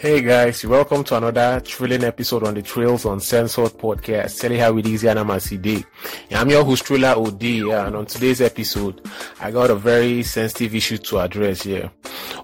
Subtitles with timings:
[0.00, 4.40] Hey guys, welcome to another thrilling episode on the Trails Uncensored podcast.
[4.40, 9.06] Tell how it is, and I'm your host, Trailer OD, and on today's episode,
[9.42, 11.90] I got a very sensitive issue to address here.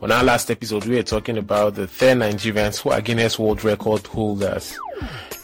[0.02, 3.64] On our last episode, we were talking about the 10 Nigerians who are Guinness World
[3.64, 4.78] Record holders.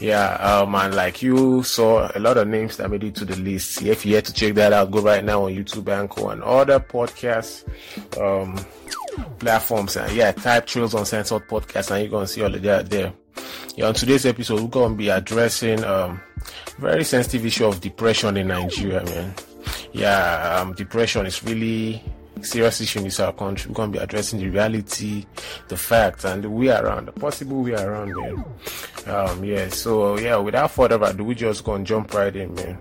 [0.02, 3.36] Yeah, um, and like you saw a lot of names that made it to the
[3.36, 3.82] list.
[3.82, 6.80] If you had to check that out, go right now on YouTube, Anchor, and other
[6.80, 7.64] podcasts.
[8.20, 8.58] Um,
[9.38, 13.12] platforms and yeah, type Trails Uncensored Podcast and you're gonna see all of that there.
[13.76, 16.20] Yeah, on today's episode, we're gonna be addressing um
[16.78, 19.34] very sensitive issue of depression in Nigeria, man.
[19.92, 22.02] Yeah, um, depression is really
[22.44, 23.70] serious issue in this our country.
[23.70, 25.26] We're gonna be addressing the reality,
[25.68, 28.44] the facts, and the way around, the possible way around, man.
[29.06, 29.68] Um, yeah.
[29.68, 32.78] So yeah, without further ado, we just gonna jump right in, man.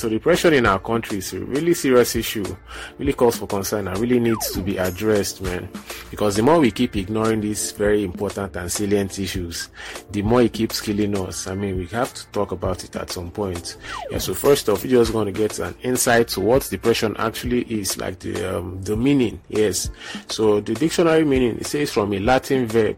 [0.00, 2.56] So depression in our country is a really serious issue,
[2.96, 5.68] really calls for concern and really needs to be addressed, man.
[6.10, 9.68] Because the more we keep ignoring these very important and salient issues,
[10.10, 11.46] the more it keeps killing us.
[11.48, 13.76] I mean, we have to talk about it at some point.
[14.10, 17.64] Yeah, so first off, we're just going to get an insight to what depression actually
[17.64, 19.38] is, like the, um, the meaning.
[19.50, 19.90] Yes.
[20.28, 22.96] So the dictionary meaning, it says from a Latin verb,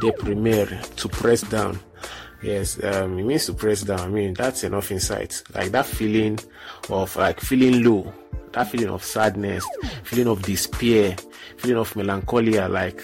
[0.00, 1.78] deprimere, to press down.
[2.42, 4.00] Yes, um, it means to press down.
[4.00, 5.42] I mean, that's enough insight.
[5.54, 6.38] Like that feeling
[6.88, 8.12] of like feeling low,
[8.52, 9.64] that feeling of sadness,
[10.04, 11.16] feeling of despair,
[11.56, 13.02] feeling of melancholia, like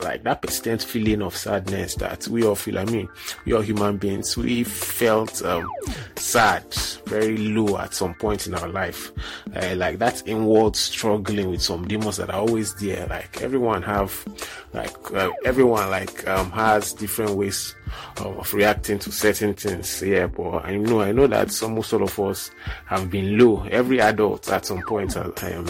[0.00, 2.78] like that persistent feeling of sadness that we all feel.
[2.78, 3.08] I mean,
[3.44, 4.36] we are human beings.
[4.36, 5.70] We felt um,
[6.16, 6.64] sad,
[7.06, 9.12] very low at some point in our life.
[9.54, 13.06] Uh, like that inward struggling with some demons that are always there.
[13.06, 14.24] Like everyone have,
[14.72, 17.74] like uh, everyone like um, has different ways
[18.18, 20.02] of reacting to certain things.
[20.02, 22.50] Yeah, but I know I know that some most of us
[22.86, 23.64] have been low.
[23.70, 25.66] Every adult at some point I, I am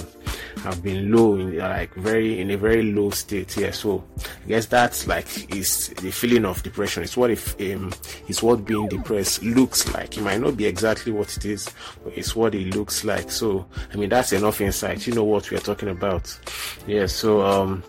[0.58, 3.70] have been low in like very in a very low state yeah.
[3.70, 4.04] So
[4.44, 7.02] i guess that's like is the feeling of depression.
[7.02, 7.92] It's what if um
[8.28, 10.16] it's what being depressed looks like.
[10.16, 11.68] It might not be exactly what it is
[12.02, 13.30] but it's what it looks like.
[13.30, 15.06] So i mean that's enough insight.
[15.06, 16.38] You know what we are talking about.
[16.86, 17.82] Yeah so um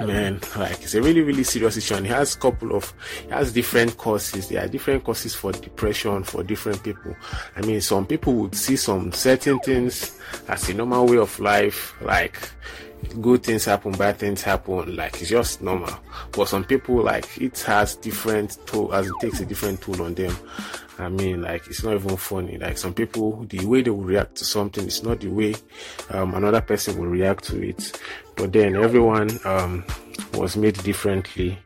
[0.00, 2.92] man like it's a really really serious issue and it has a couple of
[3.24, 4.48] it has different causes.
[4.48, 7.16] There are different causes for depression for different people.
[7.56, 11.94] I mean some people would see some certain things as a normal way of life
[12.00, 12.38] like
[13.20, 15.92] good things happen bad things happen like it's just normal
[16.32, 20.14] but some people like it has different toll as it takes a different toll on
[20.14, 20.34] them
[21.00, 22.58] I mean, like it's not even funny.
[22.58, 25.54] Like some people, the way they will react to something is not the way
[26.10, 28.00] um, another person will react to it.
[28.36, 29.84] But then everyone um,
[30.34, 31.58] was made differently,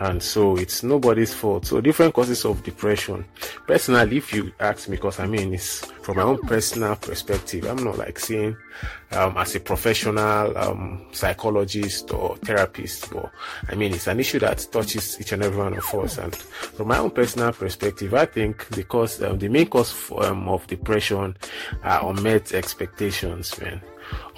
[0.00, 1.66] and so it's nobody's fault.
[1.66, 3.24] So different causes of depression.
[3.66, 7.64] Personally, if you ask me, because I mean, it's from my own personal perspective.
[7.64, 8.56] I'm not like saying
[9.12, 13.30] um, as a professional um, psychologist or therapist, but
[13.68, 16.18] I mean, it's an issue that touches each and every one of us.
[16.18, 20.48] And from my own personal perspective, I think cause, um, the main cause for, um,
[20.48, 21.36] of depression
[21.82, 23.80] are unmet expectations, man.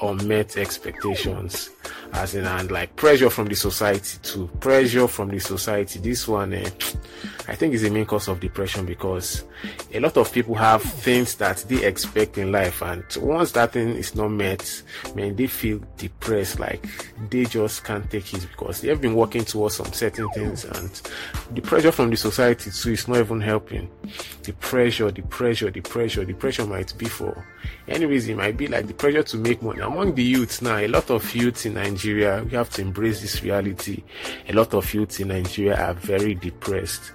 [0.03, 1.71] Unmet expectations,
[2.15, 4.49] as in, and like pressure from the society too.
[4.61, 5.99] Pressure from the society.
[5.99, 6.71] This one, eh,
[7.49, 9.45] I think, is the main cause of depression because
[9.93, 13.91] a lot of people have things that they expect in life, and once that thing
[13.91, 14.83] is not met,
[15.15, 16.61] man, they feel depressed.
[16.61, 16.87] Like
[17.31, 20.91] they just can't take it because they have been working towards some certain things, and
[21.53, 23.91] the pressure from the society too is not even helping.
[24.45, 27.47] The pressure, the pressure, the pressure, the pressure might be for
[27.89, 28.33] any reason.
[28.33, 30.77] It might be like the pressure to make money among the youths now.
[30.77, 34.03] A lot of youths in Nigeria, we have to embrace this reality.
[34.49, 37.13] A lot of youths in Nigeria are very depressed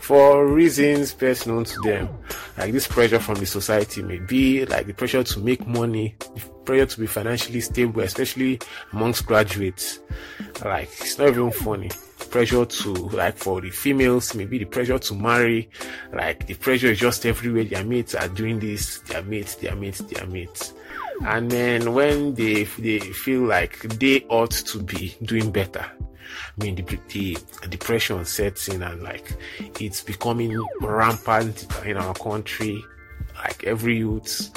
[0.00, 2.08] for reasons best known to them.
[2.56, 6.40] Like this pressure from the society may be like the pressure to make money, the
[6.64, 8.58] pressure to be financially stable, especially
[8.92, 10.00] amongst graduates.
[10.64, 11.90] Like it's not even funny.
[12.30, 15.68] Pressure to like for the females, maybe the pressure to marry,
[16.12, 17.64] like the pressure is just everywhere.
[17.64, 20.72] Their mates are doing this, their mates, their mates, their mates.
[21.26, 26.76] And then when they they feel like they ought to be doing better, I mean,
[26.76, 32.82] the, the depression sets in and like it's becoming rampant in our country.
[33.34, 34.50] Like every youth,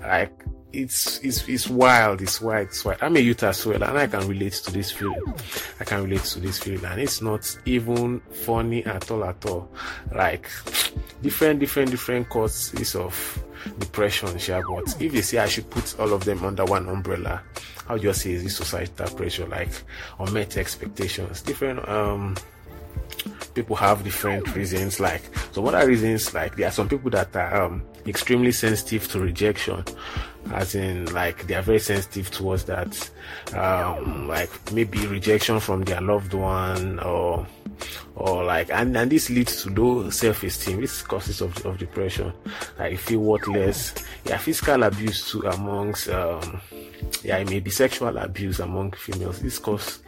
[0.00, 0.32] like
[0.76, 2.98] it's it's it's wild, it's wild, it's wild.
[3.00, 5.34] I'm a youth as well, and I can relate to this feeling.
[5.80, 9.70] I can relate to this feeling, and it's not even funny at all, at all.
[10.14, 10.48] Like
[11.22, 13.42] different, different, different causes of
[13.78, 14.62] depression, yeah.
[14.68, 17.42] But if you say I should put all of them under one umbrella,
[17.88, 19.70] I'll just say is this societal pressure, like
[20.18, 22.36] unmet expectations, different um
[23.56, 25.00] people have different reasons.
[25.00, 29.18] Like some other reasons, like there are some people that are um, extremely sensitive to
[29.18, 29.82] rejection,
[30.52, 33.10] as in like they are very sensitive towards that,
[33.54, 37.44] um, like maybe rejection from their loved one or
[38.14, 40.80] or like and, and this leads to low self-esteem.
[40.80, 42.32] This causes of, of depression.
[42.78, 43.94] Like you feel worthless.
[44.24, 46.60] Yeah physical abuse too amongst um
[47.22, 49.40] yeah it may be sexual abuse among females.
[49.40, 50.00] This cause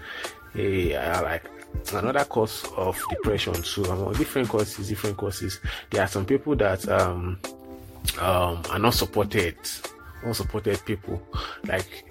[0.55, 1.45] a uh, like
[1.93, 5.61] another cause of depression too among different causes different causes.
[5.91, 7.39] There are some people that um
[8.21, 9.57] um are not supported
[10.23, 11.23] unsupported people.
[11.67, 12.05] Like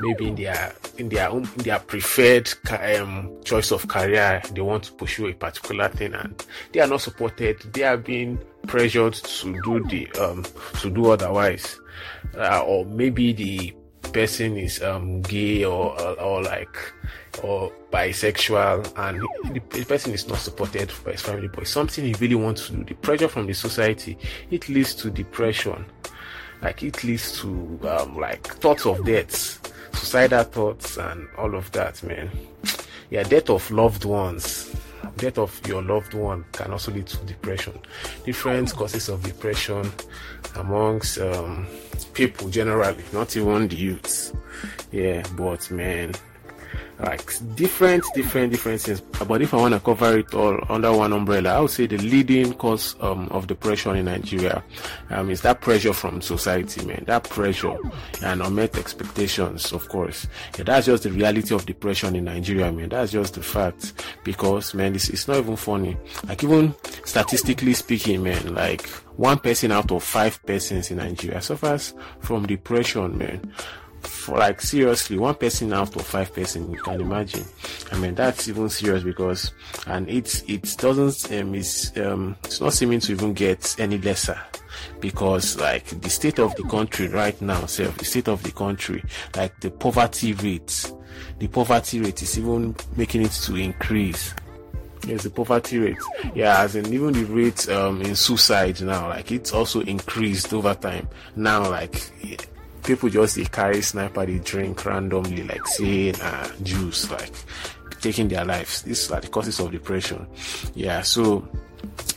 [0.00, 2.48] maybe in their in their own in their preferred
[2.96, 7.00] um, choice of career they want to pursue a particular thing and they are not
[7.00, 7.60] supported.
[7.72, 10.44] They are being pressured to do the um
[10.80, 11.78] to do otherwise.
[12.36, 13.74] Uh, or maybe the
[14.12, 16.76] person is um gay or or, or like
[17.42, 19.20] or bisexual and
[19.54, 22.66] the, the, person is not supported by his family but it's something he really wants
[22.66, 22.84] to do.
[22.84, 24.18] The pressure from the society
[24.50, 25.84] it leads to depression.
[26.60, 29.60] Like it leads to um, like thoughts of death
[29.94, 32.30] suicidal thoughts and all of that man.
[33.10, 34.74] Yeah death of loved ones
[35.18, 37.78] death of your loved one can also lead to depression.
[38.24, 39.90] Different causes of depression
[40.56, 41.66] amongst um,
[42.14, 44.32] people generally not even the youths.
[44.92, 46.14] Yeah but man
[47.00, 49.00] like different, different, different things.
[49.00, 51.98] But if I want to cover it all under one umbrella, I would say the
[51.98, 54.64] leading cause um, of depression in Nigeria
[55.10, 57.04] um, is that pressure from society, man.
[57.06, 57.76] That pressure
[58.22, 60.26] and unmet expectations, of course.
[60.56, 62.88] Yeah, that's just the reality of depression in Nigeria, man.
[62.88, 63.92] That's just the fact.
[64.24, 65.96] Because, man, it's, it's not even funny.
[66.26, 66.74] Like even
[67.04, 73.18] statistically speaking, man, like one person out of five persons in Nigeria suffers from depression,
[73.18, 73.52] man
[74.28, 77.44] like seriously one person out of five person you can imagine
[77.92, 79.52] i mean that's even serious because
[79.86, 84.38] and it's it doesn't um it's um it's not seeming to even get any lesser
[85.00, 89.02] because like the state of the country right now self the state of the country
[89.36, 90.92] like the poverty rate
[91.38, 94.34] the poverty rate is even making it to increase
[95.06, 95.96] Yes, the poverty rate.
[96.34, 100.74] Yeah, as in even the rate um, in suicide now, like it's also increased over
[100.74, 101.08] time.
[101.34, 102.12] Now, like
[102.88, 107.32] people just they carry sniper they drink randomly like saying uh juice like
[108.00, 110.26] taking their lives these are the causes of depression
[110.74, 111.46] yeah so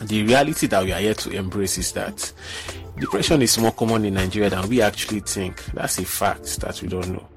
[0.00, 2.32] the reality that we are here to embrace is that
[2.98, 5.64] depression is more common in Nigeria than we actually think.
[5.66, 7.28] That's a fact that we don't know.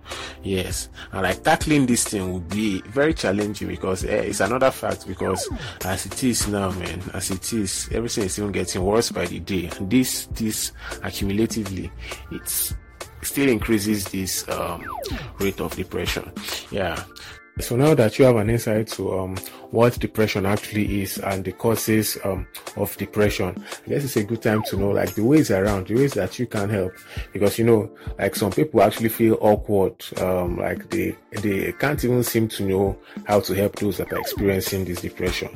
[0.44, 5.08] Yes, and like tackling this thing would be very challenging because eh, it's another fact.
[5.08, 5.48] Because
[5.84, 9.40] as it is now, man, as it is, everything is even getting worse by the
[9.40, 10.72] day, and this this
[11.04, 11.90] accumulatively,
[12.32, 12.76] it's
[13.22, 14.84] still increases this um,
[15.40, 16.32] rate of depression.
[16.72, 17.04] Yeah.
[17.62, 19.38] So now that you have an insight to um,
[19.72, 22.46] what depression actually is and the causes um,
[22.76, 25.96] of depression, I guess it's a good time to know like the ways around, the
[25.96, 26.92] ways that you can help.
[27.32, 27.90] Because you know,
[28.20, 32.98] like some people actually feel awkward, um, like they they can't even seem to know
[33.24, 35.50] how to help those that are experiencing this depression.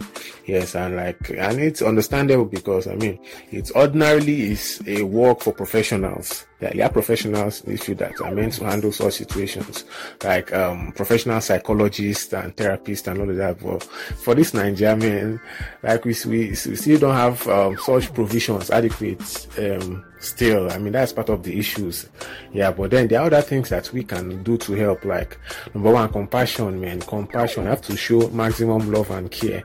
[0.46, 3.20] Yes, and like and it's understandable because I mean
[3.52, 8.66] it ordinarily is a work for professionals are professionals this field that are meant to
[8.66, 9.86] handle such situations,
[10.24, 13.60] like um, professional psychologists and therapists and all of that.
[13.60, 15.40] But for this Nigerian,
[15.84, 20.71] like we, we, we still don't have um, such provisions adequate um, still.
[20.71, 22.07] I mean, that's part of the issues.
[22.54, 25.38] Yeah, but then there are other things that we can do to help, like
[25.74, 27.01] number one, compassion, man.
[27.01, 27.66] Compassion.
[27.66, 29.63] Have to show maximum love and care,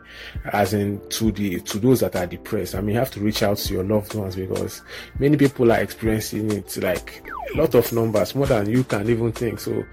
[0.53, 2.75] as in to the to those that are depressed.
[2.75, 4.83] I mean, you have to reach out to your loved ones because
[5.19, 7.23] many people are experiencing it like
[7.55, 9.61] a lot of numbers, more than you can even think.
[9.61, 9.85] So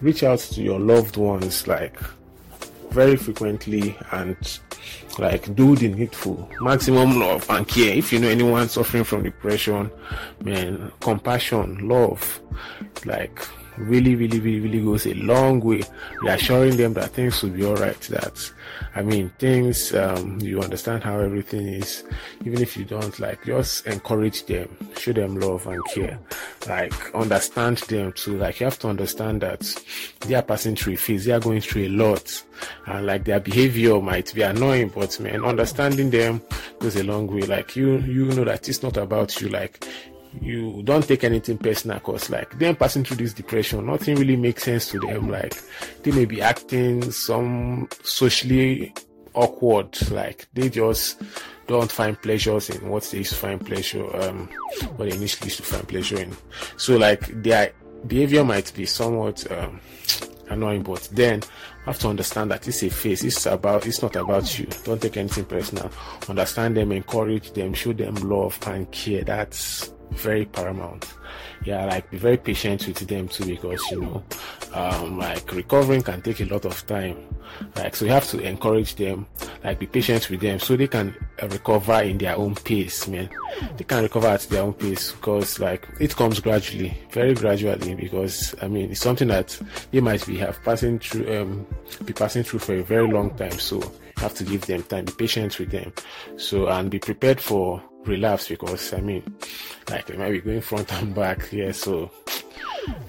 [0.00, 1.96] reach out to your loved ones like
[2.92, 4.36] very frequently and
[5.18, 6.48] like do the needful.
[6.60, 7.94] Maximum love and care.
[7.94, 9.90] If you know anyone suffering from depression
[10.42, 12.40] man compassion love
[13.04, 13.40] like
[13.80, 15.82] really, really, really, really goes a long way.
[16.22, 18.00] Reassuring them that things will be alright.
[18.02, 18.52] That,
[18.94, 22.04] I mean, things, um, you understand how everything is,
[22.44, 24.68] even if you don't, like, just encourage them,
[24.98, 26.18] show them love and care.
[26.68, 28.36] Like, understand them too.
[28.36, 29.60] Like, you have to understand that
[30.20, 32.44] they are passing through a phase, they are going through a lot.
[32.86, 36.42] And like, their behavior might be annoying, but man, understanding them
[36.78, 37.42] goes a long way.
[37.42, 39.48] Like, you, you know that it's not about you.
[39.48, 39.86] Like,
[40.40, 44.64] you don't take anything personal because like them passing through this depression nothing really makes
[44.64, 45.28] sense to them.
[45.28, 45.60] Like
[46.02, 48.94] they may be acting some socially
[49.34, 51.22] awkward like they just
[51.66, 54.48] don't find pleasures in what they used to find pleasure um
[54.96, 56.36] what they initially used to find pleasure in.
[56.76, 57.72] So like their
[58.06, 59.80] behavior might be somewhat um
[60.48, 61.42] annoying but then
[61.86, 63.24] have to understand that it's a phase.
[63.24, 64.66] It's about it's not about you.
[64.84, 65.90] Don't take anything personal.
[66.28, 69.22] Understand them encourage them show them love and care.
[69.22, 71.12] That's very paramount.
[71.64, 74.22] Yeah, like be very patient with them too because you know,
[74.72, 77.16] um, like recovering can take a lot of time.
[77.76, 79.26] Like so, you have to encourage them.
[79.64, 83.28] like be patient with them so they can recover in their own pace, man.
[83.76, 87.94] They can recover at their own pace because like it comes gradually, very gradually.
[87.94, 89.58] Because I mean, it's something that
[89.90, 91.66] they might be have passing through, um,
[92.04, 93.58] be passing through for a very long time.
[93.58, 95.92] So you have to give them time, be patient with them.
[96.36, 99.22] So and be prepared for relapse because I mean,
[99.90, 101.52] like they might be going front and back.
[101.52, 102.10] Yeah, so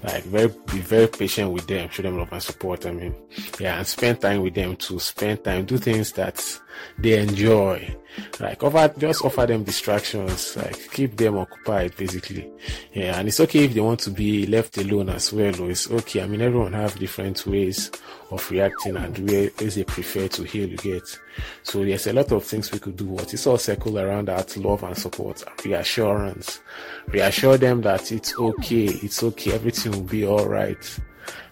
[0.03, 3.15] like very be very patient with them show them love and support i mean
[3.59, 6.59] yeah and spend time with them to spend time do things that
[6.97, 7.95] they enjoy.
[8.39, 12.51] Like offer just offer them distractions like keep them occupied basically.
[12.93, 15.89] Yeah and it's okay if they want to be left alone as well or it's
[15.89, 16.21] okay.
[16.21, 17.89] I mean everyone have different ways
[18.29, 21.19] of reacting and ways they prefer to heal you get.
[21.63, 24.57] So there's a lot of things we could do what it's all circle around that
[24.57, 26.59] love and support reassurance.
[27.07, 28.85] Reassure them that it's okay.
[28.85, 29.53] It's okay.
[29.53, 30.45] Everything will be all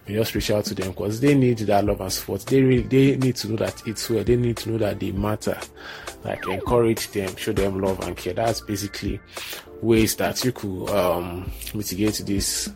[0.06, 2.40] you just reach out to them because they need that love and support.
[2.46, 4.24] They really they need to know that it's well.
[4.24, 5.58] They need to know that they matter.
[6.24, 8.34] Like encourage them, show them love and care.
[8.34, 9.20] That's basically
[9.80, 12.70] ways that you could um, mitigate this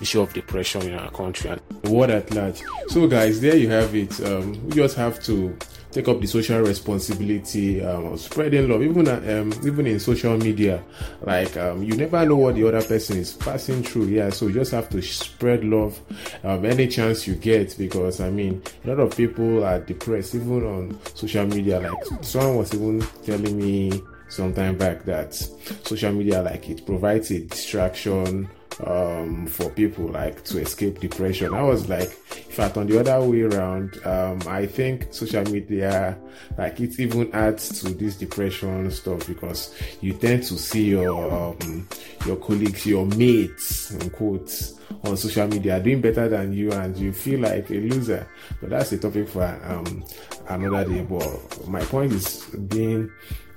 [0.00, 2.62] issue of depression in our country and the world at large.
[2.88, 4.20] So, guys, there you have it.
[4.20, 5.56] Um, we just have to
[5.94, 10.82] take up the social responsibility um, of spreading love, even um, even in social media.
[11.22, 14.06] Like um, you never know what the other person is passing through.
[14.06, 15.98] Yeah, so you just have to spread love
[16.42, 20.64] um, any chance you get because I mean a lot of people are depressed even
[20.64, 21.80] on social media.
[21.80, 27.30] Like someone was even telling me some time back that social media like it provides
[27.30, 28.48] a distraction
[28.82, 31.54] um, for people like to escape depression.
[31.54, 36.18] I was like, in fact, on the other way around, um, I think social media
[36.58, 41.88] like it even adds to this depression stuff because you tend to see your um,
[42.26, 47.12] your colleagues, your mates, in quotes, on social media doing better than you, and you
[47.12, 48.28] feel like a loser.
[48.60, 50.04] But that's a topic for um,
[50.48, 51.02] another day.
[51.02, 53.10] But my point is being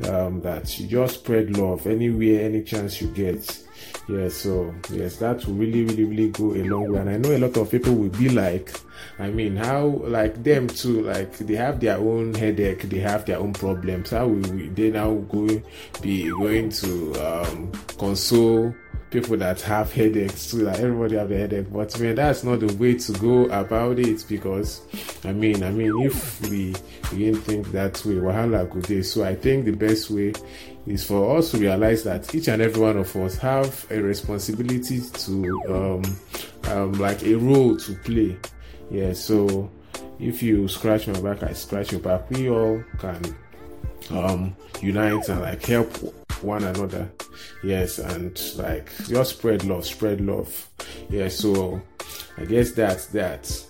[0.08, 3.64] um, that you just spread love anywhere, any chance you get
[4.08, 7.00] yeah so yes that will really really really go a long way.
[7.00, 8.72] And i know a lot of people will be like
[9.20, 13.38] i mean how like them too like they have their own headache they have their
[13.40, 14.12] own problems.
[14.12, 15.48] How will they now go
[16.02, 18.74] be going to um, console
[19.10, 22.74] people that have headaches too like everybody have a headache but man that's not the
[22.76, 24.82] way to go about it because
[25.24, 26.76] i mean i mean if we
[27.10, 30.34] begin think that way wahala go day so i think the best way
[30.88, 35.02] is for us to realize that each and every one of us have a responsibility
[35.02, 36.18] to um,
[36.72, 38.38] um like a role to play.
[38.90, 39.70] Yeah so
[40.20, 42.30] if you scratch my back i scratch your back.
[42.30, 43.36] We all can
[44.10, 45.92] um unite and like help
[46.42, 47.10] one another.
[47.64, 50.70] Yes, and like just spread love, spread love.
[51.10, 51.82] Yeah, so
[52.38, 53.64] I guess that's that.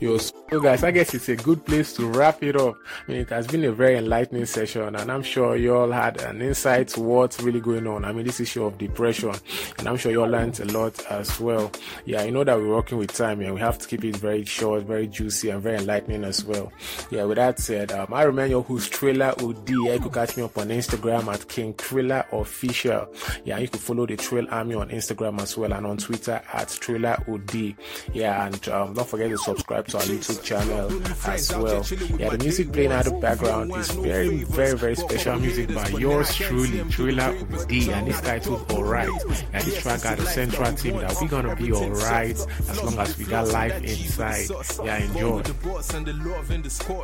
[0.00, 0.18] Yo,
[0.48, 2.76] so guys, I guess it's a good place to wrap it up.
[3.08, 6.20] I mean, it has been a very enlightening session, and I'm sure you all had
[6.20, 8.04] an insight to what's really going on.
[8.04, 9.34] I mean, this issue of depression,
[9.78, 11.72] and I'm sure you all learned a lot as well.
[12.04, 14.44] Yeah, I know that we're working with time, and we have to keep it very
[14.44, 16.72] short, very juicy, and very enlightening as well.
[17.10, 19.68] Yeah, with that said, um, I remind you who's Trailer OD.
[19.68, 23.12] You could catch me up on Instagram at King Trailer Official.
[23.44, 26.68] Yeah, you could follow the Trail Army on Instagram as well, and on Twitter at
[26.68, 27.74] Trailer OD.
[28.12, 30.90] Yeah, and um, don't forget to subscribe to our YouTube channel
[31.26, 31.84] as well.
[32.18, 36.34] Yeah, the music playing out the background is very, very, very special music by yours
[36.34, 39.08] truly, Trailer D, and it's titled Alright.
[39.52, 42.36] And this track got a central theme that we're gonna be alright
[42.68, 44.48] as long as we got life inside.
[44.84, 45.42] Yeah, enjoy.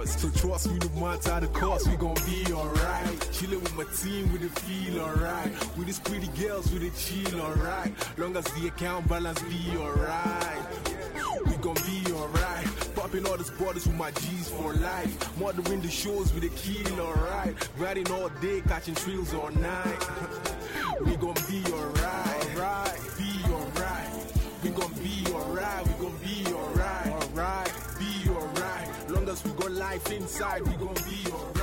[0.07, 3.29] So trust me, no matter the cost, we gonna be alright.
[3.33, 5.77] Chilling with my team, we feel alright.
[5.77, 7.93] With these pretty girls, we chill alright.
[8.19, 10.63] Long as the account balance be alright.
[11.47, 12.12] We gon' be
[13.13, 13.25] alright.
[13.25, 15.39] Popping all these borders with my G's for life.
[15.39, 17.55] Mothering the shows with a kill, alright.
[17.79, 20.09] Riding all day, catching thrills all night.
[21.05, 22.57] we gon' be alright.
[22.57, 23.01] Alright.
[23.19, 24.33] Be alright.
[24.63, 25.87] We gon' be alright.
[25.87, 27.13] We gon' be alright.
[27.13, 27.73] Alright.
[27.99, 29.11] Be alright.
[29.11, 31.62] Long as we got life inside, we gon' be alright.